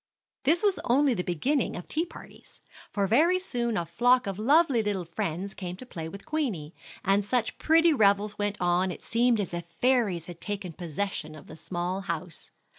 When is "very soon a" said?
3.05-3.85